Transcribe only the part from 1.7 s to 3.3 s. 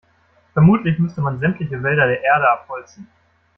Wälder der Erde abholzen.